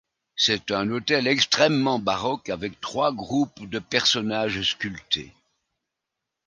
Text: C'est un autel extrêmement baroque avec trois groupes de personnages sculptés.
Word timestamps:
C'est 0.35 0.71
un 0.71 0.89
autel 0.89 1.27
extrêmement 1.27 1.99
baroque 1.99 2.49
avec 2.49 2.81
trois 2.81 3.11
groupes 3.13 3.69
de 3.69 3.77
personnages 3.77 4.63
sculptés. 4.63 5.31